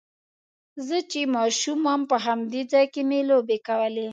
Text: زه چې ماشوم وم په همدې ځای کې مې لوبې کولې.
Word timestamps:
زه 0.85 0.97
چې 1.11 1.19
ماشوم 1.35 1.79
وم 1.87 2.01
په 2.11 2.17
همدې 2.25 2.61
ځای 2.71 2.85
کې 2.93 3.01
مې 3.09 3.19
لوبې 3.29 3.57
کولې. 3.67 4.07